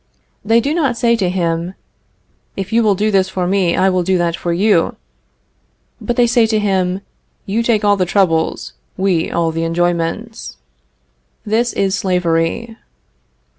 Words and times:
They 0.43 0.59
do 0.59 0.73
not 0.73 0.97
say 0.97 1.15
to 1.17 1.29
him, 1.29 1.75
"If 2.57 2.73
you 2.73 2.81
will 2.81 2.95
do 2.95 3.11
this 3.11 3.29
for 3.29 3.45
me, 3.45 3.75
I 3.75 3.89
will 3.91 4.01
do 4.01 4.17
that 4.17 4.35
for 4.35 4.51
you," 4.51 4.95
but 6.01 6.15
they 6.15 6.25
say 6.25 6.47
to 6.47 6.57
him, 6.57 7.01
"You 7.45 7.61
take 7.61 7.85
all 7.85 7.97
the 7.97 8.07
troubles; 8.07 8.73
we 8.97 9.29
all 9.29 9.51
the 9.51 9.63
enjoyments." 9.63 10.57
This 11.45 11.71
is 11.73 11.93
slavery. 11.93 12.75